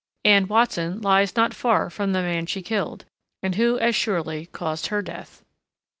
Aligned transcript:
Anne 0.25 0.47
Watson 0.47 0.99
lies 1.01 1.35
not 1.35 1.53
far 1.53 1.87
from 1.91 2.11
the 2.11 2.23
man 2.23 2.47
she 2.47 2.63
killed, 2.63 3.05
and 3.43 3.53
who 3.53 3.77
as 3.77 3.95
surely 3.95 4.47
caused 4.47 4.87
her 4.87 5.03
death. 5.03 5.43